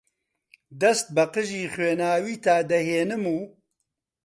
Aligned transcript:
دەست 0.81 1.05
بە 1.15 1.23
قژی 1.33 1.71
خوێناویتا 1.73 2.57
دەهێنم 2.71 3.23
و 3.33 3.37